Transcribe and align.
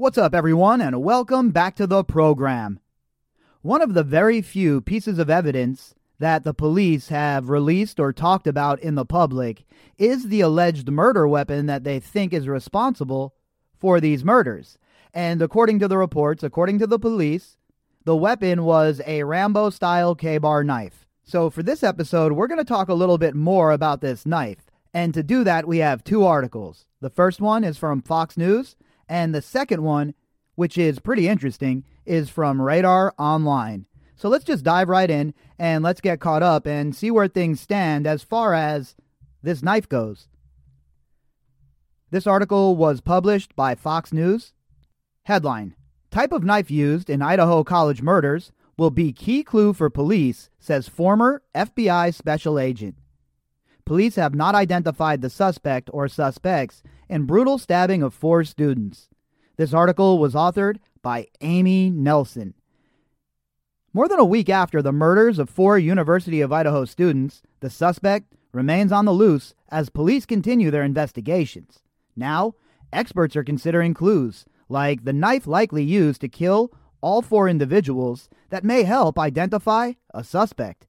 What's 0.00 0.16
up, 0.16 0.32
everyone, 0.32 0.80
and 0.80 1.02
welcome 1.02 1.50
back 1.50 1.74
to 1.74 1.84
the 1.84 2.04
program. 2.04 2.78
One 3.62 3.82
of 3.82 3.94
the 3.94 4.04
very 4.04 4.40
few 4.40 4.80
pieces 4.80 5.18
of 5.18 5.28
evidence 5.28 5.96
that 6.20 6.44
the 6.44 6.54
police 6.54 7.08
have 7.08 7.48
released 7.48 7.98
or 7.98 8.12
talked 8.12 8.46
about 8.46 8.78
in 8.78 8.94
the 8.94 9.04
public 9.04 9.64
is 9.98 10.28
the 10.28 10.40
alleged 10.40 10.88
murder 10.88 11.26
weapon 11.26 11.66
that 11.66 11.82
they 11.82 11.98
think 11.98 12.32
is 12.32 12.46
responsible 12.46 13.34
for 13.76 14.00
these 14.00 14.24
murders. 14.24 14.78
And 15.12 15.42
according 15.42 15.80
to 15.80 15.88
the 15.88 15.98
reports, 15.98 16.44
according 16.44 16.78
to 16.78 16.86
the 16.86 17.00
police, 17.00 17.56
the 18.04 18.14
weapon 18.14 18.62
was 18.62 19.00
a 19.04 19.24
Rambo 19.24 19.70
style 19.70 20.14
Ka-Bar 20.14 20.62
knife. 20.62 21.08
So, 21.24 21.50
for 21.50 21.64
this 21.64 21.82
episode, 21.82 22.34
we're 22.34 22.46
going 22.46 22.58
to 22.58 22.64
talk 22.64 22.88
a 22.88 22.94
little 22.94 23.18
bit 23.18 23.34
more 23.34 23.72
about 23.72 24.00
this 24.00 24.24
knife. 24.24 24.70
And 24.94 25.12
to 25.14 25.24
do 25.24 25.42
that, 25.42 25.66
we 25.66 25.78
have 25.78 26.04
two 26.04 26.24
articles. 26.24 26.86
The 27.00 27.10
first 27.10 27.40
one 27.40 27.64
is 27.64 27.76
from 27.76 28.00
Fox 28.00 28.36
News, 28.36 28.76
and 29.08 29.34
the 29.34 29.42
second 29.42 29.82
one, 29.82 30.14
which 30.54 30.76
is 30.76 30.98
pretty 30.98 31.28
interesting, 31.28 31.84
is 32.04 32.28
from 32.28 32.60
Radar 32.60 33.14
Online. 33.18 33.86
So 34.16 34.28
let's 34.28 34.44
just 34.44 34.64
dive 34.64 34.88
right 34.88 35.08
in 35.08 35.32
and 35.58 35.84
let's 35.84 36.00
get 36.00 36.20
caught 36.20 36.42
up 36.42 36.66
and 36.66 36.94
see 36.94 37.10
where 37.10 37.28
things 37.28 37.60
stand 37.60 38.06
as 38.06 38.22
far 38.22 38.52
as 38.54 38.96
this 39.42 39.62
knife 39.62 39.88
goes. 39.88 40.28
This 42.10 42.26
article 42.26 42.74
was 42.74 43.00
published 43.00 43.54
by 43.54 43.74
Fox 43.74 44.12
News. 44.12 44.52
Headline 45.24 45.76
Type 46.10 46.32
of 46.32 46.42
knife 46.42 46.70
used 46.70 47.10
in 47.10 47.20
Idaho 47.20 47.62
college 47.62 48.02
murders 48.02 48.50
will 48.78 48.90
be 48.90 49.12
key 49.12 49.42
clue 49.42 49.72
for 49.72 49.90
police, 49.90 50.48
says 50.58 50.88
former 50.88 51.42
FBI 51.54 52.14
special 52.14 52.58
agent. 52.58 52.96
Police 53.88 54.16
have 54.16 54.34
not 54.34 54.54
identified 54.54 55.22
the 55.22 55.30
suspect 55.30 55.88
or 55.94 56.08
suspects 56.08 56.82
in 57.08 57.24
brutal 57.24 57.56
stabbing 57.56 58.02
of 58.02 58.12
four 58.12 58.44
students. 58.44 59.08
This 59.56 59.72
article 59.72 60.18
was 60.18 60.34
authored 60.34 60.76
by 61.00 61.28
Amy 61.40 61.88
Nelson. 61.88 62.52
More 63.94 64.06
than 64.06 64.18
a 64.18 64.26
week 64.26 64.50
after 64.50 64.82
the 64.82 64.92
murders 64.92 65.38
of 65.38 65.48
four 65.48 65.78
University 65.78 66.42
of 66.42 66.52
Idaho 66.52 66.84
students, 66.84 67.40
the 67.60 67.70
suspect 67.70 68.34
remains 68.52 68.92
on 68.92 69.06
the 69.06 69.12
loose 69.12 69.54
as 69.70 69.88
police 69.88 70.26
continue 70.26 70.70
their 70.70 70.84
investigations. 70.84 71.78
Now, 72.14 72.56
experts 72.92 73.36
are 73.36 73.42
considering 73.42 73.94
clues, 73.94 74.44
like 74.68 75.04
the 75.04 75.14
knife 75.14 75.46
likely 75.46 75.82
used 75.82 76.20
to 76.20 76.28
kill 76.28 76.74
all 77.00 77.22
four 77.22 77.48
individuals, 77.48 78.28
that 78.50 78.64
may 78.64 78.82
help 78.82 79.18
identify 79.18 79.92
a 80.12 80.22
suspect. 80.22 80.86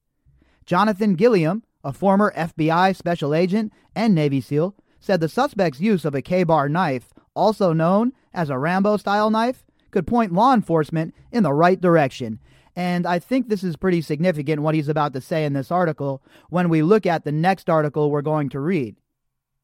Jonathan 0.66 1.16
Gilliam, 1.16 1.64
a 1.84 1.94
former 1.94 2.34
FBI 2.36 2.96
special 2.96 3.34
agent 3.34 3.72
and 3.96 4.14
Navy 4.14 4.42
SEAL, 4.42 4.76
said 5.00 5.20
the 5.20 5.30
suspect's 5.30 5.80
use 5.80 6.06
of 6.06 6.14
a 6.14 6.22
Ka-Bar 6.22 6.70
knife, 6.70 7.14
also 7.34 7.74
known 7.74 8.14
as 8.34 8.50
a 8.50 8.58
Rambo 8.58 8.98
style 8.98 9.30
knife, 9.30 9.64
could 9.92 10.06
point 10.06 10.34
law 10.34 10.54
enforcement 10.54 11.16
in 11.32 11.44
the 11.44 11.54
right 11.54 11.80
direction 11.80 12.40
and 12.80 13.06
I 13.06 13.20
think 13.20 13.50
this 13.50 13.62
is 13.62 13.76
pretty 13.76 14.02
significant 14.02 14.62
what 14.62 14.74
he's 14.74 14.88
about 14.88 15.12
to 15.12 15.20
say 15.20 15.44
in 15.44 15.52
this 15.52 15.70
article 15.70 16.24
when 16.50 16.70
we 16.70 16.82
look 16.82 17.06
at 17.06 17.26
the 17.26 17.32
next 17.34 17.70
article 17.70 18.10
we're 18.10 18.22
going 18.22 18.48
to 18.50 18.60
read. 18.62 18.96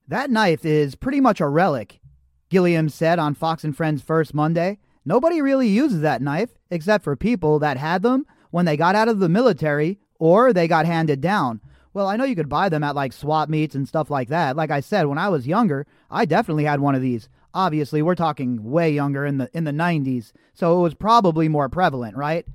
That 0.05 0.29
knife 0.29 0.65
is 0.65 0.95
pretty 0.95 1.21
much 1.21 1.39
a 1.39 1.47
relic, 1.47 2.01
Gilliam 2.49 2.89
said 2.89 3.17
on 3.17 3.33
Fox 3.33 3.63
and 3.63 3.73
Friends 3.73 4.01
First 4.01 4.33
Monday. 4.33 4.79
Nobody 5.05 5.41
really 5.41 5.69
uses 5.69 6.01
that 6.01 6.21
knife 6.21 6.57
except 6.69 7.05
for 7.05 7.15
people 7.15 7.57
that 7.59 7.77
had 7.77 8.01
them 8.01 8.25
when 8.51 8.65
they 8.65 8.75
got 8.75 8.95
out 8.95 9.07
of 9.07 9.19
the 9.19 9.29
military 9.29 9.97
or 10.19 10.51
they 10.51 10.67
got 10.67 10.85
handed 10.85 11.21
down. 11.21 11.61
Well, 11.95 12.07
I 12.07 12.15
know 12.15 12.25
you 12.25 12.35
could 12.35 12.49
buy 12.49 12.69
them 12.69 12.83
at 12.83 12.93
like 12.93 13.13
swap 13.13 13.49
meets 13.49 13.73
and 13.73 13.87
stuff 13.87 14.11
like 14.11 14.27
that. 14.27 14.55
Like 14.55 14.69
I 14.69 14.81
said, 14.81 15.07
when 15.07 15.17
I 15.17 15.29
was 15.29 15.47
younger, 15.47 15.87
I 16.11 16.25
definitely 16.25 16.65
had 16.65 16.79
one 16.79 16.93
of 16.93 17.01
these. 17.01 17.29
Obviously, 17.55 18.03
we're 18.03 18.15
talking 18.15 18.63
way 18.69 18.91
younger 18.91 19.25
in 19.25 19.39
the 19.39 19.49
in 19.53 19.63
the 19.63 19.71
90s, 19.71 20.33
so 20.53 20.77
it 20.77 20.81
was 20.81 20.93
probably 20.93 21.47
more 21.47 21.69
prevalent, 21.69 22.15
right? 22.15 22.45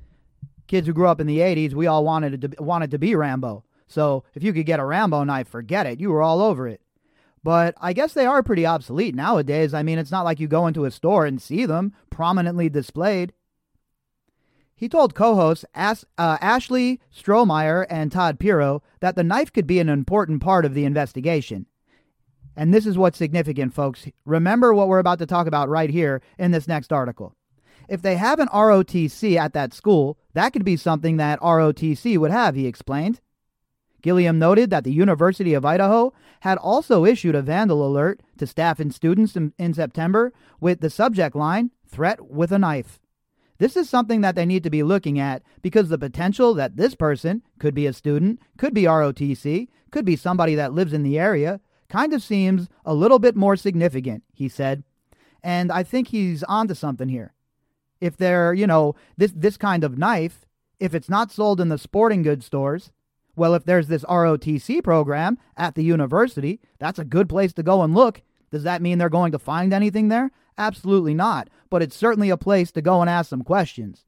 kids 0.70 0.86
who 0.86 0.92
grew 0.92 1.08
up 1.08 1.20
in 1.20 1.26
the 1.26 1.40
80s, 1.40 1.74
we 1.74 1.88
all 1.88 2.04
wanted 2.04 2.40
to 2.40 2.62
wanted 2.62 2.92
to 2.92 2.98
be 2.98 3.16
Rambo. 3.16 3.64
So 3.88 4.22
if 4.34 4.44
you 4.44 4.52
could 4.52 4.66
get 4.66 4.78
a 4.78 4.84
Rambo 4.84 5.24
knife, 5.24 5.48
forget 5.48 5.84
it. 5.84 5.98
You 5.98 6.10
were 6.10 6.22
all 6.22 6.40
over 6.40 6.68
it. 6.68 6.80
But 7.42 7.74
I 7.80 7.92
guess 7.92 8.12
they 8.12 8.24
are 8.24 8.42
pretty 8.42 8.64
obsolete 8.64 9.16
nowadays. 9.16 9.74
I 9.74 9.82
mean, 9.82 9.98
it's 9.98 10.12
not 10.12 10.24
like 10.24 10.38
you 10.38 10.46
go 10.46 10.68
into 10.68 10.84
a 10.84 10.90
store 10.90 11.26
and 11.26 11.42
see 11.42 11.66
them 11.66 11.92
prominently 12.08 12.68
displayed. 12.68 13.32
He 14.80 14.88
told 14.88 15.14
co 15.14 15.34
hosts 15.34 15.66
As- 15.74 16.06
uh, 16.16 16.38
Ashley 16.40 17.00
Strohmier 17.14 17.84
and 17.90 18.10
Todd 18.10 18.38
Piro 18.38 18.82
that 19.00 19.14
the 19.14 19.22
knife 19.22 19.52
could 19.52 19.66
be 19.66 19.78
an 19.78 19.90
important 19.90 20.40
part 20.40 20.64
of 20.64 20.72
the 20.72 20.86
investigation. 20.86 21.66
And 22.56 22.72
this 22.72 22.86
is 22.86 22.96
what's 22.96 23.18
significant, 23.18 23.74
folks. 23.74 24.08
Remember 24.24 24.72
what 24.72 24.88
we're 24.88 24.98
about 24.98 25.18
to 25.18 25.26
talk 25.26 25.46
about 25.46 25.68
right 25.68 25.90
here 25.90 26.22
in 26.38 26.50
this 26.50 26.66
next 26.66 26.94
article. 26.94 27.34
If 27.90 28.00
they 28.00 28.16
have 28.16 28.40
an 28.40 28.48
ROTC 28.48 29.36
at 29.36 29.52
that 29.52 29.74
school, 29.74 30.16
that 30.32 30.54
could 30.54 30.64
be 30.64 30.78
something 30.78 31.18
that 31.18 31.40
ROTC 31.40 32.16
would 32.16 32.30
have, 32.30 32.54
he 32.54 32.66
explained. 32.66 33.20
Gilliam 34.00 34.38
noted 34.38 34.70
that 34.70 34.84
the 34.84 34.92
University 34.92 35.52
of 35.52 35.66
Idaho 35.66 36.14
had 36.40 36.56
also 36.56 37.04
issued 37.04 37.34
a 37.34 37.42
vandal 37.42 37.86
alert 37.86 38.22
to 38.38 38.46
staff 38.46 38.80
and 38.80 38.94
students 38.94 39.36
in, 39.36 39.52
in, 39.58 39.74
September 39.74 40.32
with 40.58 40.80
the 40.80 40.88
subject 40.88 41.36
line 41.36 41.70
Threat 41.86 42.30
with 42.30 42.50
a 42.50 42.58
Knife. 42.58 42.98
This 43.60 43.76
is 43.76 43.90
something 43.90 44.22
that 44.22 44.34
they 44.34 44.46
need 44.46 44.64
to 44.64 44.70
be 44.70 44.82
looking 44.82 45.20
at 45.20 45.42
because 45.60 45.90
the 45.90 45.98
potential 45.98 46.54
that 46.54 46.76
this 46.76 46.94
person 46.94 47.42
could 47.58 47.74
be 47.74 47.86
a 47.86 47.92
student, 47.92 48.40
could 48.56 48.72
be 48.72 48.84
ROTC, 48.84 49.68
could 49.90 50.06
be 50.06 50.16
somebody 50.16 50.54
that 50.54 50.72
lives 50.72 50.94
in 50.94 51.02
the 51.02 51.18
area, 51.18 51.60
kind 51.90 52.14
of 52.14 52.22
seems 52.22 52.68
a 52.86 52.94
little 52.94 53.18
bit 53.18 53.36
more 53.36 53.56
significant, 53.56 54.24
he 54.32 54.48
said. 54.48 54.82
And 55.42 55.70
I 55.70 55.82
think 55.82 56.08
he's 56.08 56.42
onto 56.44 56.74
something 56.74 57.10
here 57.10 57.34
if 58.00 58.16
they're, 58.16 58.54
you 58.54 58.66
know, 58.66 58.94
this 59.16 59.32
this 59.36 59.56
kind 59.56 59.84
of 59.84 59.98
knife, 59.98 60.46
if 60.78 60.94
it's 60.94 61.08
not 61.08 61.30
sold 61.30 61.60
in 61.60 61.68
the 61.68 61.78
sporting 61.78 62.22
goods 62.22 62.46
stores, 62.46 62.92
well, 63.36 63.54
if 63.54 63.64
there's 63.64 63.88
this 63.88 64.04
ROTC 64.04 64.82
program 64.82 65.38
at 65.56 65.74
the 65.74 65.84
university, 65.84 66.60
that's 66.78 66.98
a 66.98 67.04
good 67.04 67.28
place 67.28 67.52
to 67.52 67.62
go 67.62 67.82
and 67.82 67.94
look. 67.94 68.22
Does 68.50 68.64
that 68.64 68.82
mean 68.82 68.98
they're 68.98 69.08
going 69.08 69.32
to 69.32 69.38
find 69.38 69.72
anything 69.72 70.08
there? 70.08 70.30
Absolutely 70.60 71.14
not, 71.14 71.48
but 71.70 71.80
it's 71.80 71.96
certainly 71.96 72.28
a 72.28 72.36
place 72.36 72.70
to 72.72 72.82
go 72.82 73.00
and 73.00 73.08
ask 73.08 73.30
some 73.30 73.42
questions. 73.42 74.04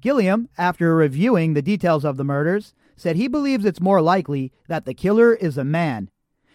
Gilliam, 0.00 0.48
after 0.56 0.94
reviewing 0.94 1.54
the 1.54 1.60
details 1.60 2.04
of 2.04 2.16
the 2.16 2.24
murders, 2.24 2.72
said 2.96 3.16
he 3.16 3.26
believes 3.26 3.64
it's 3.64 3.80
more 3.80 4.00
likely 4.00 4.52
that 4.68 4.84
the 4.84 4.94
killer 4.94 5.34
is 5.34 5.58
a 5.58 5.64
man. 5.64 6.08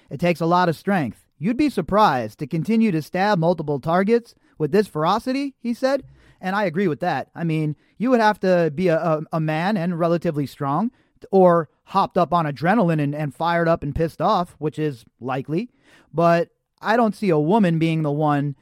It 0.09 0.21
takes 0.21 0.39
a 0.39 0.45
lot 0.45 0.69
of 0.69 0.77
strength. 0.77 1.27
You'd 1.37 1.57
be 1.57 1.69
surprised 1.69 2.39
to 2.39 2.47
continue 2.47 2.89
to 2.93 3.01
stab 3.01 3.37
multiple 3.37 3.81
targets 3.81 4.33
with 4.57 4.71
this 4.71 4.87
ferocity, 4.87 5.53
he 5.59 5.73
said. 5.73 6.03
And 6.39 6.55
I 6.55 6.63
agree 6.63 6.87
with 6.87 7.01
that. 7.01 7.27
I 7.35 7.43
mean, 7.43 7.75
you 7.97 8.09
would 8.11 8.21
have 8.21 8.39
to 8.39 8.71
be 8.73 8.87
a, 8.87 8.97
a, 8.97 9.21
a 9.33 9.39
man 9.41 9.75
and 9.75 9.99
relatively 9.99 10.45
strong 10.45 10.91
or 11.31 11.67
hopped 11.83 12.17
up 12.17 12.33
on 12.33 12.45
adrenaline 12.45 13.01
and, 13.01 13.13
and 13.13 13.35
fired 13.35 13.67
up 13.67 13.83
and 13.83 13.93
pissed 13.93 14.21
off, 14.21 14.55
which 14.57 14.79
is 14.79 15.03
likely. 15.19 15.69
But 16.13 16.49
I 16.85 16.95
don't 16.95 17.15
see 17.15 17.29
a 17.29 17.39
woman 17.39 17.79
being 17.79 18.03
the 18.03 18.11
one 18.11 18.55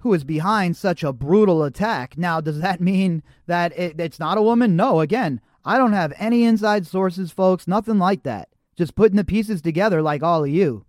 who 0.00 0.12
is 0.14 0.24
behind 0.24 0.76
such 0.76 1.02
a 1.02 1.12
brutal 1.12 1.62
attack. 1.64 2.18
Now, 2.18 2.40
does 2.40 2.60
that 2.60 2.80
mean 2.80 3.22
that 3.46 3.76
it, 3.78 3.98
it's 4.00 4.20
not 4.20 4.38
a 4.38 4.42
woman? 4.42 4.76
No, 4.76 5.00
again, 5.00 5.40
I 5.64 5.78
don't 5.78 5.92
have 5.92 6.12
any 6.18 6.44
inside 6.44 6.86
sources, 6.86 7.30
folks, 7.30 7.66
nothing 7.66 7.98
like 7.98 8.22
that. 8.24 8.48
Just 8.76 8.94
putting 8.94 9.16
the 9.16 9.24
pieces 9.24 9.60
together 9.60 10.02
like 10.02 10.22
all 10.22 10.44
of 10.44 10.50
you. 10.50 10.84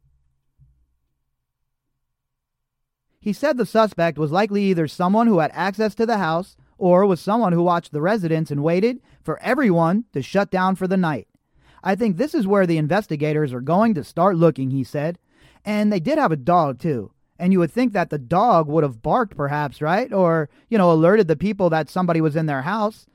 He 3.20 3.34
said 3.34 3.58
the 3.58 3.66
suspect 3.66 4.18
was 4.18 4.32
likely 4.32 4.64
either 4.66 4.88
someone 4.88 5.28
who 5.28 5.40
had 5.40 5.52
access 5.54 5.94
to 5.96 6.06
the 6.06 6.18
house 6.18 6.56
or 6.78 7.06
was 7.06 7.20
someone 7.20 7.52
who 7.52 7.62
watched 7.62 7.92
the 7.92 8.02
residence 8.02 8.50
and 8.50 8.64
waited 8.64 9.02
for 9.22 9.40
everyone 9.42 10.06
to 10.14 10.22
shut 10.22 10.50
down 10.50 10.76
for 10.76 10.88
the 10.88 10.98
night. 10.98 11.28
I 11.84 11.96
think 11.96 12.16
this 12.16 12.34
is 12.34 12.48
where 12.48 12.66
the 12.66 12.78
investigators 12.78 13.54
are 13.54 13.62
going 13.62 13.94
to 13.96 14.04
start 14.04 14.38
looking, 14.38 14.72
he 14.72 14.84
said. 14.84 15.20
And 15.66 15.92
they 15.92 16.00
did 16.00 16.18
have 16.18 16.32
a 16.32 16.38
dog, 16.38 16.80
too. 16.80 17.12
And 17.38 17.54
you 17.54 17.60
would 17.60 17.72
think 17.72 17.94
that 17.94 18.10
the 18.10 18.18
dog 18.18 18.68
would 18.68 18.84
have 18.84 19.02
barked, 19.02 19.36
perhaps, 19.36 19.82
right? 19.82 20.12
Or, 20.12 20.50
you 20.70 20.78
know, 20.78 20.92
alerted 20.92 21.28
the 21.28 21.36
people 21.36 21.70
that 21.70 21.90
somebody 21.90 22.22
was 22.22 22.36
in 22.36 22.48
their 22.48 22.64
house. 22.64 23.06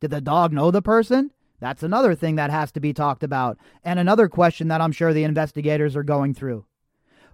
Did 0.00 0.10
the 0.10 0.20
dog 0.20 0.52
know 0.52 0.70
the 0.70 0.82
person? 0.82 1.30
That's 1.60 1.82
another 1.82 2.14
thing 2.14 2.36
that 2.36 2.50
has 2.50 2.72
to 2.72 2.80
be 2.80 2.94
talked 2.94 3.22
about, 3.22 3.58
and 3.84 3.98
another 3.98 4.28
question 4.28 4.68
that 4.68 4.80
I'm 4.80 4.92
sure 4.92 5.12
the 5.12 5.24
investigators 5.24 5.94
are 5.94 6.02
going 6.02 6.32
through. 6.32 6.64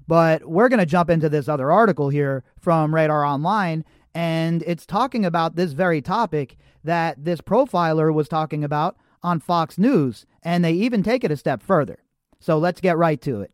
But 0.09 0.49
we're 0.49 0.69
going 0.69 0.81
to 0.81 0.87
jump 0.87 1.11
into 1.11 1.29
this 1.29 1.49
other 1.49 1.71
article 1.71 2.09
here 2.09 2.43
from 2.61 2.93
Radar 2.93 3.25
Online, 3.25 3.85
and 4.15 4.65
it's 4.67 4.85
talking 4.85 5.25
about 5.25 5.55
this 5.55 5.73
very 5.73 6.03
topic 6.03 6.57
that 6.83 7.25
this 7.25 7.41
profiler 7.41 8.13
was 8.13 8.29
talking 8.29 8.65
about 8.65 8.97
on 9.23 9.39
Fox 9.39 9.79
News, 9.79 10.27
and 10.43 10.65
they 10.65 10.73
even 10.73 11.05
take 11.05 11.23
it 11.23 11.31
a 11.31 11.37
step 11.37 11.63
further. 11.63 12.01
So 12.41 12.59
let's 12.59 12.81
get 12.81 12.99
right 12.99 13.21
to 13.23 13.43
it. 13.43 13.53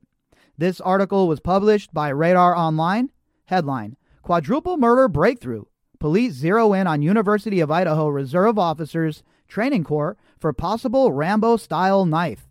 This 0.62 0.81
article 0.81 1.26
was 1.26 1.41
published 1.41 1.93
by 1.93 2.11
Radar 2.11 2.55
Online. 2.55 3.11
Headline 3.47 3.97
Quadruple 4.23 4.76
Murder 4.76 5.09
Breakthrough. 5.09 5.64
Police 5.99 6.35
zero 6.35 6.73
in 6.73 6.87
on 6.87 7.03
University 7.03 7.59
of 7.59 7.73
Idaho 7.73 8.06
Reserve 8.06 8.61
Officers 8.61 9.25
Training 9.49 9.82
Corps 9.82 10.17
for 10.38 10.53
possible 10.53 11.11
Rambo 11.11 11.56
style 11.56 12.06
knife. 12.06 12.47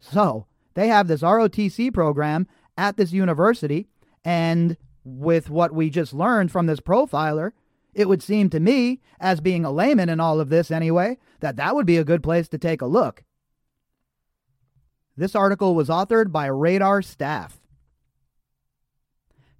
So, 0.00 0.48
they 0.74 0.88
have 0.88 1.06
this 1.06 1.22
ROTC 1.22 1.94
program 1.94 2.48
at 2.76 2.96
this 2.96 3.12
university, 3.12 3.86
and 4.24 4.76
with 5.04 5.48
what 5.48 5.72
we 5.72 5.90
just 5.90 6.12
learned 6.12 6.50
from 6.50 6.66
this 6.66 6.80
profiler, 6.80 7.52
it 7.94 8.08
would 8.08 8.20
seem 8.20 8.50
to 8.50 8.58
me, 8.58 9.00
as 9.20 9.40
being 9.40 9.64
a 9.64 9.70
layman 9.70 10.08
in 10.08 10.18
all 10.18 10.40
of 10.40 10.48
this 10.48 10.72
anyway, 10.72 11.18
that 11.38 11.54
that 11.54 11.76
would 11.76 11.86
be 11.86 11.98
a 11.98 12.04
good 12.04 12.24
place 12.24 12.48
to 12.48 12.58
take 12.58 12.82
a 12.82 12.86
look. 12.86 13.22
This 15.18 15.34
article 15.34 15.74
was 15.74 15.88
authored 15.88 16.30
by 16.30 16.46
Radar 16.46 17.02
staff. 17.02 17.58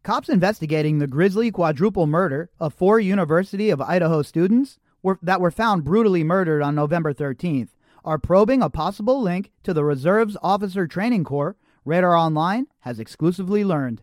Cops 0.05 0.29
investigating 0.29 1.01
the 1.01 1.09
grisly 1.09 1.51
quadruple 1.51 2.07
murder 2.07 2.49
of 2.61 2.73
four 2.73 3.01
University 3.01 3.69
of 3.69 3.81
Idaho 3.81 4.23
students 4.23 4.79
were, 5.03 5.19
that 5.21 5.41
were 5.41 5.51
found 5.51 5.83
brutally 5.83 6.23
murdered 6.23 6.63
on 6.63 6.77
November 6.77 7.13
13th 7.13 7.71
are 8.05 8.19
probing 8.21 8.63
a 8.63 8.71
possible 8.71 9.21
link 9.21 9.51
to 9.65 9.75
the 9.75 9.83
Reserves 9.83 10.37
Officer 10.45 10.87
Training 10.87 11.25
Corps, 11.25 11.57
Radar 11.85 12.15
Online 12.15 12.69
has 12.83 13.01
exclusively 13.01 13.65
learned. 13.65 14.01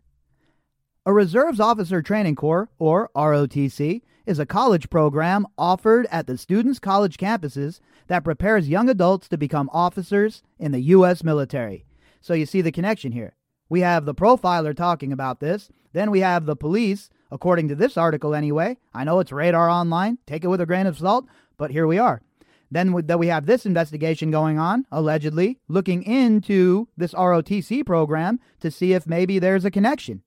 A 1.08 1.14
Reserves 1.14 1.60
Officer 1.60 2.02
Training 2.02 2.34
Corps, 2.34 2.68
or 2.80 3.12
ROTC, 3.16 4.02
is 4.26 4.40
a 4.40 4.46
college 4.48 4.90
program 4.90 5.46
offered 5.56 6.08
at 6.10 6.26
the 6.26 6.36
students' 6.36 6.80
college 6.80 7.18
campuses 7.18 7.80
that 8.08 8.24
prepares 8.24 8.70
young 8.70 8.90
adults 8.90 9.30
to 9.30 9.38
become 9.38 9.70
officers 9.72 10.42
in 10.58 10.72
the 10.72 10.80
U.S. 10.80 11.24
military. 11.24 11.86
So 12.22 12.34
you 12.34 12.48
see 12.48 12.62
the 12.62 12.72
connection 12.72 13.12
here. 13.12 13.36
We 13.70 13.82
have 13.82 14.06
the 14.06 14.16
profiler 14.16 14.76
talking 14.76 15.14
about 15.14 15.42
this, 15.42 15.70
then 15.94 16.10
we 16.10 16.22
have 16.22 16.48
the 16.48 16.56
police, 16.56 17.12
according 17.30 17.68
to 17.68 17.76
this 17.76 17.98
article 17.98 18.34
anyway. 18.34 18.78
I 18.92 19.04
know 19.04 19.20
it's 19.20 19.32
radar 19.32 19.70
online, 19.70 20.18
take 20.26 20.44
it 20.44 20.48
with 20.48 20.60
a 20.60 20.66
grain 20.66 20.88
of 20.88 20.98
salt, 20.98 21.28
but 21.56 21.70
here 21.70 21.86
we 21.86 22.00
are. 22.00 22.24
Then 22.72 22.94
we, 22.94 23.28
have 23.28 23.46
this 23.46 23.68
investigation 23.68 24.32
going 24.32 24.58
on, 24.58 24.88
allegedly, 24.92 25.60
looking 25.68 26.02
into 26.02 26.88
this 26.98 27.14
ROTC 27.14 27.86
program 27.86 28.40
to 28.62 28.72
see 28.72 28.94
if 28.94 29.06
maybe 29.06 29.38
there's 29.38 29.66
a 29.66 29.72
connection. 29.72 30.24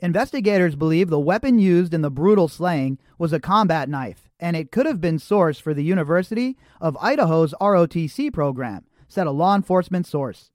Investigators 0.00 0.74
believe 0.74 1.08
the 1.08 1.20
weapon 1.20 1.58
used 1.58 1.94
in 1.94 2.02
the 2.02 2.10
brutal 2.10 2.48
slaying 2.48 2.98
was 3.18 3.32
a 3.32 3.40
combat 3.40 3.88
knife, 3.88 4.28
and 4.40 4.56
it 4.56 4.72
could 4.72 4.86
have 4.86 5.00
been 5.00 5.18
sourced 5.18 5.60
for 5.60 5.72
the 5.72 5.84
University 5.84 6.56
of 6.80 6.96
Idaho's 7.00 7.54
ROTC 7.60 8.32
program, 8.32 8.84
said 9.08 9.26
a 9.26 9.30
law 9.30 9.54
enforcement 9.54 10.06
source. 10.06 10.50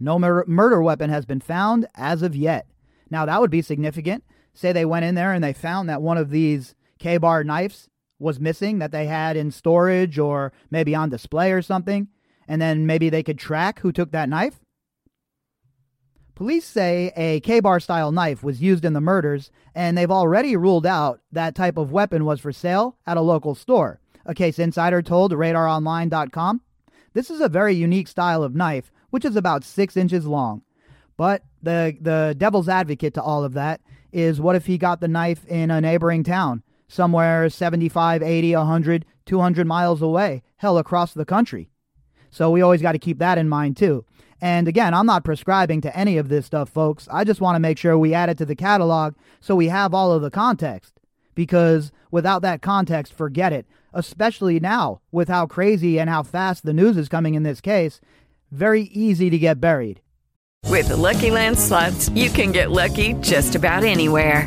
No 0.00 0.18
mur- 0.18 0.44
murder 0.48 0.82
weapon 0.82 1.08
has 1.08 1.24
been 1.24 1.40
found 1.40 1.86
as 1.94 2.22
of 2.22 2.34
yet. 2.34 2.66
Now, 3.10 3.26
that 3.26 3.40
would 3.40 3.50
be 3.50 3.62
significant. 3.62 4.24
Say 4.54 4.72
they 4.72 4.84
went 4.84 5.04
in 5.04 5.14
there 5.14 5.32
and 5.32 5.42
they 5.42 5.52
found 5.52 5.88
that 5.88 6.02
one 6.02 6.18
of 6.18 6.30
these 6.30 6.74
Ka-Bar 7.00 7.44
knives 7.44 7.88
was 8.18 8.40
missing 8.40 8.78
that 8.80 8.92
they 8.92 9.06
had 9.06 9.36
in 9.36 9.50
storage 9.50 10.18
or 10.18 10.52
maybe 10.70 10.94
on 10.94 11.08
display 11.10 11.52
or 11.52 11.62
something, 11.62 12.08
and 12.48 12.60
then 12.60 12.86
maybe 12.86 13.08
they 13.08 13.22
could 13.22 13.38
track 13.38 13.80
who 13.80 13.92
took 13.92 14.10
that 14.10 14.28
knife. 14.28 14.60
Police 16.40 16.64
say 16.64 17.12
a 17.18 17.40
Ka-Bar 17.40 17.80
style 17.80 18.12
knife 18.12 18.42
was 18.42 18.62
used 18.62 18.86
in 18.86 18.94
the 18.94 19.00
murders, 19.02 19.50
and 19.74 19.98
they've 19.98 20.10
already 20.10 20.56
ruled 20.56 20.86
out 20.86 21.20
that 21.30 21.54
type 21.54 21.76
of 21.76 21.92
weapon 21.92 22.24
was 22.24 22.40
for 22.40 22.50
sale 22.50 22.96
at 23.06 23.18
a 23.18 23.20
local 23.20 23.54
store. 23.54 24.00
A 24.24 24.34
case 24.34 24.58
insider 24.58 25.02
told 25.02 25.32
RadarOnline.com. 25.32 26.62
This 27.12 27.28
is 27.28 27.42
a 27.42 27.50
very 27.50 27.74
unique 27.74 28.08
style 28.08 28.42
of 28.42 28.54
knife, 28.54 28.90
which 29.10 29.26
is 29.26 29.36
about 29.36 29.64
six 29.64 29.98
inches 29.98 30.24
long. 30.24 30.62
But 31.18 31.44
the, 31.62 31.98
the 32.00 32.34
devil's 32.38 32.70
advocate 32.70 33.12
to 33.14 33.22
all 33.22 33.44
of 33.44 33.52
that 33.52 33.82
is 34.10 34.40
what 34.40 34.56
if 34.56 34.64
he 34.64 34.78
got 34.78 35.02
the 35.02 35.08
knife 35.08 35.44
in 35.44 35.70
a 35.70 35.82
neighboring 35.82 36.24
town, 36.24 36.62
somewhere 36.88 37.50
75, 37.50 38.22
80, 38.22 38.56
100, 38.56 39.04
200 39.26 39.66
miles 39.66 40.00
away, 40.00 40.42
hell, 40.56 40.78
across 40.78 41.12
the 41.12 41.26
country? 41.26 41.68
So 42.30 42.50
we 42.50 42.62
always 42.62 42.80
got 42.80 42.92
to 42.92 42.98
keep 42.98 43.18
that 43.18 43.36
in 43.36 43.46
mind 43.46 43.76
too. 43.76 44.06
And 44.40 44.68
again, 44.68 44.94
I'm 44.94 45.06
not 45.06 45.24
prescribing 45.24 45.80
to 45.82 45.96
any 45.96 46.16
of 46.16 46.28
this 46.28 46.46
stuff, 46.46 46.70
folks. 46.70 47.08
I 47.10 47.24
just 47.24 47.40
want 47.40 47.56
to 47.56 47.60
make 47.60 47.78
sure 47.78 47.98
we 47.98 48.14
add 48.14 48.30
it 48.30 48.38
to 48.38 48.46
the 48.46 48.56
catalog 48.56 49.14
so 49.40 49.54
we 49.54 49.68
have 49.68 49.92
all 49.92 50.12
of 50.12 50.22
the 50.22 50.30
context. 50.30 50.94
Because 51.34 51.92
without 52.10 52.42
that 52.42 52.62
context, 52.62 53.12
forget 53.12 53.52
it. 53.52 53.66
Especially 53.92 54.60
now, 54.60 55.00
with 55.10 55.28
how 55.28 55.46
crazy 55.46 55.98
and 55.98 56.08
how 56.08 56.22
fast 56.22 56.64
the 56.64 56.72
news 56.72 56.96
is 56.96 57.08
coming 57.08 57.34
in 57.34 57.42
this 57.42 57.60
case, 57.60 58.00
very 58.50 58.82
easy 58.82 59.30
to 59.30 59.38
get 59.38 59.60
buried. 59.60 60.00
With 60.66 60.88
the 60.88 60.96
Lucky 60.96 61.30
Land 61.30 61.58
slots, 61.58 62.08
you 62.10 62.30
can 62.30 62.52
get 62.52 62.70
lucky 62.70 63.14
just 63.14 63.54
about 63.54 63.82
anywhere. 63.84 64.46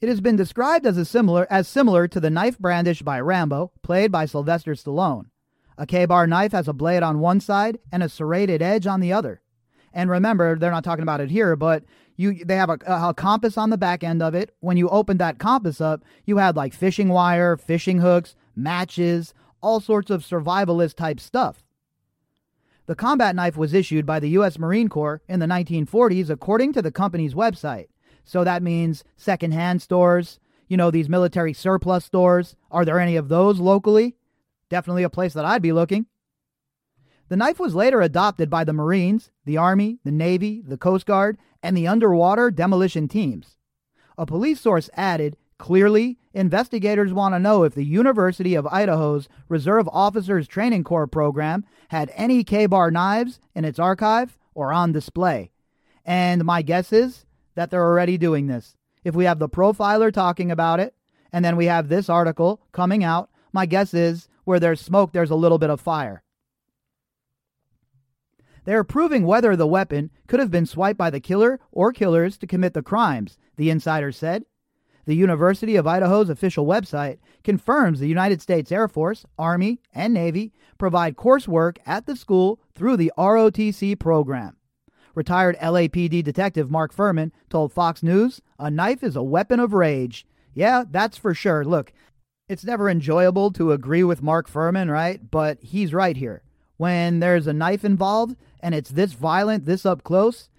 It 0.00 0.08
has 0.08 0.20
been 0.20 0.36
described 0.36 0.86
as 0.86 0.96
a 0.96 1.04
similar 1.04 1.46
as 1.50 1.66
similar 1.66 2.06
to 2.06 2.20
the 2.20 2.30
knife 2.30 2.56
brandished 2.58 3.04
by 3.04 3.20
Rambo, 3.20 3.72
played 3.82 4.12
by 4.12 4.26
Sylvester 4.26 4.74
Stallone. 4.74 5.26
A 5.76 5.86
Ka-Bar 5.86 6.26
knife 6.28 6.52
has 6.52 6.68
a 6.68 6.72
blade 6.72 7.02
on 7.02 7.18
one 7.18 7.40
side 7.40 7.78
and 7.90 8.02
a 8.02 8.08
serrated 8.08 8.62
edge 8.62 8.86
on 8.86 9.00
the 9.00 9.12
other. 9.12 9.40
And 9.92 10.08
remember, 10.10 10.56
they're 10.56 10.70
not 10.70 10.84
talking 10.84 11.02
about 11.02 11.20
it 11.20 11.30
here, 11.30 11.56
but 11.56 11.84
you 12.16 12.44
they 12.44 12.56
have 12.56 12.70
a, 12.70 12.78
a, 12.86 13.14
compass 13.14 13.58
on 13.58 13.70
the 13.70 13.78
back 13.78 14.04
end 14.04 14.22
of 14.22 14.34
it. 14.34 14.54
When 14.60 14.76
you 14.76 14.88
opened 14.88 15.18
that 15.18 15.38
compass 15.38 15.80
up, 15.80 16.04
you 16.24 16.36
had 16.36 16.54
like 16.54 16.74
fishing 16.74 17.08
wire, 17.08 17.56
fishing 17.56 17.98
hooks, 17.98 18.36
matches, 18.54 19.34
all 19.60 19.80
sorts 19.80 20.10
of 20.10 20.22
survivalist 20.22 20.94
type 20.94 21.18
stuff. 21.18 21.64
The 22.86 22.94
combat 22.94 23.34
knife 23.34 23.56
was 23.56 23.74
issued 23.74 24.06
by 24.06 24.20
the 24.20 24.30
U.S. 24.30 24.58
Marine 24.58 24.88
Corps 24.88 25.22
in 25.28 25.40
the 25.40 25.46
1940s, 25.46 26.30
according 26.30 26.72
to 26.74 26.82
the 26.82 26.92
company's 26.92 27.34
website. 27.34 27.86
So 28.28 28.44
that 28.44 28.62
means 28.62 29.04
secondhand 29.16 29.80
stores, 29.80 30.38
you 30.68 30.76
know, 30.76 30.90
these 30.90 31.08
military 31.08 31.54
surplus 31.54 32.04
stores. 32.04 32.56
Are 32.70 32.84
there 32.84 33.00
any 33.00 33.16
of 33.16 33.30
those 33.30 33.58
locally? 33.58 34.16
Definitely 34.68 35.02
a 35.02 35.08
place 35.08 35.32
that 35.32 35.46
I'd 35.46 35.62
be 35.62 35.72
looking. 35.72 36.04
The 37.30 37.38
knife 37.38 37.58
was 37.58 37.74
later 37.74 38.02
adopted 38.02 38.50
by 38.50 38.64
the 38.64 38.74
Marines, 38.74 39.30
the 39.46 39.56
Army, 39.56 39.98
the 40.04 40.12
Navy, 40.12 40.60
the 40.60 40.76
Coast 40.76 41.06
Guard, 41.06 41.38
and 41.62 41.74
the 41.74 41.88
underwater 41.88 42.50
demolition 42.50 43.08
teams. 43.08 43.56
A 44.18 44.26
police 44.26 44.60
source 44.60 44.90
added 44.92 45.38
clearly, 45.56 46.18
investigators 46.34 47.14
want 47.14 47.34
to 47.34 47.38
know 47.38 47.62
if 47.62 47.74
the 47.74 47.84
University 47.84 48.54
of 48.54 48.66
Idaho's 48.66 49.26
Reserve 49.48 49.88
Officers 49.90 50.46
Training 50.46 50.84
Corps 50.84 51.06
program 51.06 51.64
had 51.88 52.12
any 52.14 52.44
Ka-Bar 52.44 52.90
knives 52.90 53.40
in 53.54 53.64
its 53.64 53.78
archive 53.78 54.36
or 54.52 54.70
on 54.70 54.92
display. 54.92 55.50
And 56.04 56.44
my 56.44 56.60
guess 56.60 56.92
is 56.92 57.24
that 57.58 57.72
they're 57.72 57.84
already 57.84 58.16
doing 58.16 58.46
this. 58.46 58.76
If 59.02 59.16
we 59.16 59.24
have 59.24 59.40
the 59.40 59.48
profiler 59.48 60.12
talking 60.12 60.52
about 60.52 60.78
it, 60.78 60.94
and 61.32 61.44
then 61.44 61.56
we 61.56 61.66
have 61.66 61.88
this 61.88 62.08
article 62.08 62.60
coming 62.70 63.02
out, 63.02 63.30
my 63.52 63.66
guess 63.66 63.92
is 63.92 64.28
where 64.44 64.60
there's 64.60 64.80
smoke, 64.80 65.12
there's 65.12 65.32
a 65.32 65.34
little 65.34 65.58
bit 65.58 65.68
of 65.68 65.80
fire. 65.80 66.22
They 68.62 68.74
are 68.74 68.84
proving 68.84 69.26
whether 69.26 69.56
the 69.56 69.66
weapon 69.66 70.12
could 70.28 70.38
have 70.38 70.52
been 70.52 70.66
swiped 70.66 70.98
by 70.98 71.10
the 71.10 71.18
killer 71.18 71.58
or 71.72 71.92
killers 71.92 72.38
to 72.38 72.46
commit 72.46 72.74
the 72.74 72.82
crimes, 72.82 73.36
the 73.56 73.70
insider 73.70 74.12
said. 74.12 74.44
The 75.06 75.16
University 75.16 75.74
of 75.74 75.84
Idaho's 75.84 76.30
official 76.30 76.64
website 76.64 77.18
confirms 77.42 77.98
the 77.98 78.06
United 78.06 78.40
States 78.40 78.70
Air 78.70 78.86
Force, 78.86 79.26
Army, 79.36 79.80
and 79.92 80.14
Navy 80.14 80.52
provide 80.78 81.16
coursework 81.16 81.78
at 81.84 82.06
the 82.06 82.14
school 82.14 82.60
through 82.76 82.98
the 82.98 83.10
ROTC 83.18 83.98
program. 83.98 84.57
Retired 85.18 85.56
LAPD 85.58 86.22
detective 86.22 86.70
Mark 86.70 86.94
Fuhrman 86.94 87.32
told 87.50 87.72
Fox 87.72 88.04
News, 88.04 88.40
A 88.60 88.70
knife 88.70 89.02
is 89.02 89.16
a 89.16 89.22
weapon 89.22 89.58
of 89.58 89.72
rage. 89.72 90.24
Yeah, 90.54 90.84
that's 90.88 91.18
for 91.18 91.34
sure. 91.34 91.64
Look, 91.64 91.92
it's 92.48 92.62
never 92.62 92.88
enjoyable 92.88 93.50
to 93.54 93.72
agree 93.72 94.04
with 94.04 94.22
Mark 94.22 94.48
Fuhrman, 94.48 94.88
right? 94.88 95.28
But 95.28 95.60
he's 95.60 95.92
right 95.92 96.16
here. 96.16 96.44
When 96.76 97.18
there's 97.18 97.48
a 97.48 97.52
knife 97.52 97.84
involved 97.84 98.36
and 98.60 98.76
it's 98.76 98.90
this 98.90 99.12
violent, 99.12 99.66
this 99.66 99.84
up 99.84 100.04
close, 100.04 100.50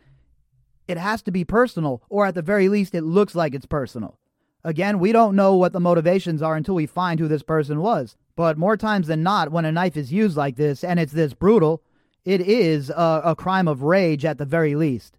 it 0.89 0.97
has 0.97 1.21
to 1.21 1.31
be 1.31 1.45
personal, 1.45 2.03
or 2.09 2.25
at 2.25 2.35
the 2.35 2.41
very 2.41 2.67
least, 2.67 2.93
it 2.93 3.03
looks 3.03 3.35
like 3.35 3.55
it's 3.55 3.65
personal. 3.65 4.19
Again, 4.65 4.99
we 4.99 5.13
don't 5.13 5.37
know 5.37 5.55
what 5.55 5.71
the 5.71 5.79
motivations 5.79 6.41
are 6.41 6.57
until 6.57 6.75
we 6.75 6.85
find 6.85 7.21
who 7.21 7.29
this 7.29 7.43
person 7.43 7.79
was. 7.79 8.17
But 8.35 8.57
more 8.57 8.75
times 8.75 9.07
than 9.07 9.23
not, 9.23 9.53
when 9.53 9.63
a 9.63 9.71
knife 9.71 9.95
is 9.95 10.11
used 10.11 10.35
like 10.35 10.57
this 10.57 10.83
and 10.83 10.99
it's 10.99 11.13
this 11.13 11.33
brutal, 11.33 11.81
it 12.29 12.41
is 12.41 12.91
a, 12.91 13.21
a 13.25 13.35
crime 13.35 13.67
of 13.67 13.81
rage 13.81 14.23
at 14.23 14.37
the 14.37 14.45
very 14.45 14.75
least. 14.75 15.17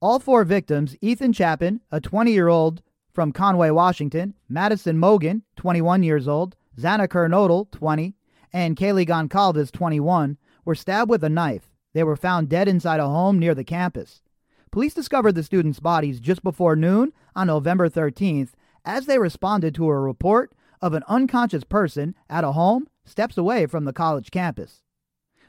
All 0.00 0.20
four 0.20 0.44
victims 0.44 0.94
Ethan 1.00 1.32
Chapin, 1.32 1.80
a 1.90 2.00
20 2.00 2.30
year 2.30 2.46
old 2.46 2.82
from 3.12 3.32
Conway, 3.32 3.70
Washington, 3.70 4.34
Madison 4.48 4.96
Mogan, 4.96 5.42
21 5.56 6.04
years 6.04 6.28
old, 6.28 6.54
Xana 6.78 7.08
Kernodle, 7.08 7.68
20, 7.72 8.14
and 8.52 8.76
Kaylee 8.76 9.08
Goncalves, 9.08 9.72
21, 9.72 10.38
were 10.64 10.76
stabbed 10.76 11.10
with 11.10 11.24
a 11.24 11.28
knife. 11.28 11.72
They 11.94 12.04
were 12.04 12.14
found 12.14 12.48
dead 12.48 12.68
inside 12.68 13.00
a 13.00 13.08
home 13.08 13.40
near 13.40 13.54
the 13.56 13.64
campus. 13.64 14.22
Police 14.70 14.94
discovered 14.94 15.32
the 15.32 15.42
students' 15.42 15.80
bodies 15.80 16.20
just 16.20 16.44
before 16.44 16.76
noon 16.76 17.12
on 17.34 17.48
November 17.48 17.88
13th 17.88 18.50
as 18.84 19.06
they 19.06 19.18
responded 19.18 19.74
to 19.74 19.88
a 19.88 19.98
report 19.98 20.52
of 20.80 20.94
an 20.94 21.02
unconscious 21.08 21.64
person 21.64 22.14
at 22.30 22.44
a 22.44 22.52
home 22.52 22.86
steps 23.04 23.36
away 23.36 23.66
from 23.66 23.84
the 23.84 23.92
college 23.92 24.30
campus. 24.30 24.82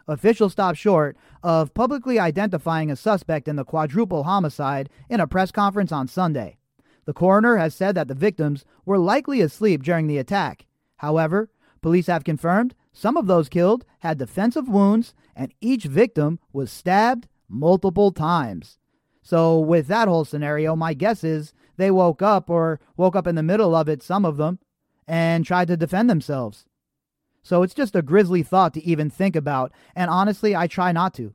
Officials 0.07 0.53
stopped 0.53 0.77
short 0.77 1.17
of 1.43 1.73
publicly 1.73 2.17
identifying 2.17 2.89
a 2.89 2.95
suspect 2.95 3.47
in 3.47 3.57
the 3.57 3.65
quadruple 3.65 4.23
homicide 4.23 4.89
in 5.09 5.19
a 5.19 5.27
press 5.27 5.51
conference 5.51 5.91
on 5.91 6.07
Sunday. 6.07 6.57
The 7.05 7.13
coroner 7.13 7.57
has 7.57 7.75
said 7.75 7.95
that 7.95 8.07
the 8.07 8.15
victims 8.15 8.65
were 8.85 8.97
likely 8.97 9.41
asleep 9.41 9.83
during 9.83 10.07
the 10.07 10.17
attack. 10.17 10.65
However, 10.97 11.49
police 11.81 12.07
have 12.07 12.23
confirmed 12.23 12.73
some 12.93 13.17
of 13.17 13.27
those 13.27 13.49
killed 13.49 13.85
had 13.99 14.17
defensive 14.17 14.67
wounds 14.67 15.13
and 15.35 15.53
each 15.61 15.83
victim 15.83 16.39
was 16.51 16.71
stabbed 16.71 17.27
multiple 17.49 18.11
times. 18.11 18.77
So, 19.21 19.59
with 19.59 19.87
that 19.87 20.07
whole 20.07 20.25
scenario, 20.25 20.75
my 20.75 20.93
guess 20.93 21.23
is 21.23 21.53
they 21.75 21.91
woke 21.91 22.21
up 22.21 22.49
or 22.49 22.79
woke 22.95 23.15
up 23.15 23.27
in 23.27 23.35
the 23.35 23.43
middle 23.43 23.75
of 23.75 23.89
it, 23.89 24.01
some 24.01 24.25
of 24.25 24.37
them, 24.37 24.59
and 25.05 25.45
tried 25.45 25.67
to 25.67 25.77
defend 25.77 26.09
themselves. 26.09 26.65
So, 27.47 27.63
it's 27.63 27.73
just 27.73 27.95
a 27.95 28.01
grisly 28.01 28.43
thought 28.43 28.73
to 28.73 28.83
even 28.83 29.09
think 29.09 29.35
about. 29.35 29.71
And 29.95 30.09
honestly, 30.09 30.55
I 30.55 30.67
try 30.67 30.91
not 30.91 31.13
to. 31.15 31.33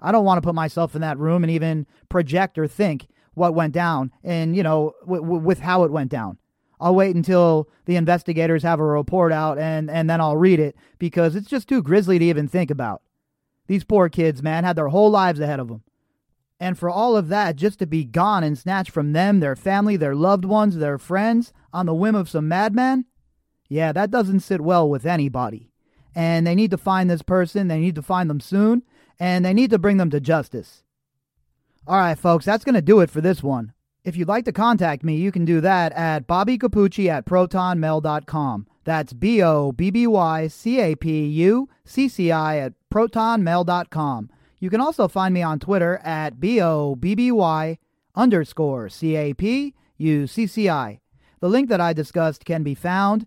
I 0.00 0.12
don't 0.12 0.24
want 0.24 0.38
to 0.38 0.46
put 0.46 0.54
myself 0.54 0.94
in 0.94 1.00
that 1.00 1.18
room 1.18 1.44
and 1.44 1.50
even 1.50 1.86
project 2.08 2.58
or 2.58 2.66
think 2.66 3.06
what 3.34 3.54
went 3.54 3.74
down 3.74 4.12
and, 4.22 4.56
you 4.56 4.62
know, 4.62 4.94
w- 5.02 5.22
w- 5.22 5.42
with 5.42 5.60
how 5.60 5.84
it 5.84 5.90
went 5.90 6.10
down. 6.10 6.38
I'll 6.80 6.94
wait 6.94 7.14
until 7.14 7.68
the 7.84 7.96
investigators 7.96 8.62
have 8.62 8.80
a 8.80 8.84
report 8.84 9.32
out 9.32 9.58
and, 9.58 9.90
and 9.90 10.08
then 10.08 10.20
I'll 10.20 10.36
read 10.36 10.60
it 10.60 10.76
because 10.98 11.36
it's 11.36 11.48
just 11.48 11.68
too 11.68 11.82
grisly 11.82 12.18
to 12.18 12.24
even 12.24 12.48
think 12.48 12.70
about. 12.70 13.02
These 13.66 13.84
poor 13.84 14.08
kids, 14.08 14.42
man, 14.42 14.64
had 14.64 14.76
their 14.76 14.88
whole 14.88 15.10
lives 15.10 15.40
ahead 15.40 15.60
of 15.60 15.68
them. 15.68 15.82
And 16.58 16.78
for 16.78 16.90
all 16.90 17.16
of 17.16 17.28
that 17.28 17.56
just 17.56 17.78
to 17.78 17.86
be 17.86 18.04
gone 18.04 18.44
and 18.44 18.58
snatched 18.58 18.90
from 18.90 19.12
them, 19.12 19.40
their 19.40 19.56
family, 19.56 19.96
their 19.96 20.14
loved 20.14 20.44
ones, 20.44 20.76
their 20.76 20.98
friends, 20.98 21.52
on 21.72 21.86
the 21.86 21.94
whim 21.94 22.14
of 22.14 22.28
some 22.28 22.48
madman? 22.48 23.04
Yeah, 23.70 23.92
that 23.92 24.10
doesn't 24.10 24.40
sit 24.40 24.60
well 24.60 24.90
with 24.90 25.06
anybody. 25.06 25.70
And 26.14 26.46
they 26.46 26.54
need 26.54 26.72
to 26.72 26.76
find 26.76 27.08
this 27.08 27.22
person, 27.22 27.68
they 27.68 27.78
need 27.78 27.94
to 27.94 28.02
find 28.02 28.28
them 28.28 28.40
soon, 28.40 28.82
and 29.18 29.44
they 29.44 29.54
need 29.54 29.70
to 29.70 29.78
bring 29.78 29.96
them 29.96 30.10
to 30.10 30.20
justice. 30.20 30.82
All 31.86 31.96
right, 31.96 32.18
folks, 32.18 32.44
that's 32.44 32.64
going 32.64 32.74
to 32.74 32.82
do 32.82 33.00
it 33.00 33.10
for 33.10 33.22
this 33.22 33.42
one. 33.42 33.72
If 34.04 34.16
you'd 34.16 34.28
like 34.28 34.44
to 34.46 34.52
contact 34.52 35.04
me, 35.04 35.16
you 35.16 35.32
can 35.32 35.44
do 35.44 35.62
that 35.62 35.92
at 35.92 36.26
bobbycapucci 36.26 37.08
at 37.08 37.24
protonmail.com. 37.24 38.66
That's 38.84 39.12
B 39.12 39.42
O 39.42 39.72
B 39.72 39.90
B 39.90 40.06
Y 40.06 40.48
C 40.48 40.80
A 40.80 40.96
P 40.96 41.26
U 41.26 41.68
C 41.84 42.08
C 42.08 42.32
I 42.32 42.58
at 42.58 42.72
protonmail.com. 42.92 44.30
You 44.60 44.68
can 44.68 44.80
also 44.80 45.08
find 45.08 45.32
me 45.32 45.42
on 45.42 45.58
Twitter 45.58 45.96
at 46.04 46.38
B-O-B-B-Y 46.38 47.78
underscore 48.14 48.90
C-A-P-U-C-C-I. 48.90 49.70
The 51.40 51.48
link 51.48 51.70
that 51.70 51.80
I 51.80 51.94
discussed 51.94 52.44
can 52.44 52.62
be 52.62 52.74
found 52.74 53.26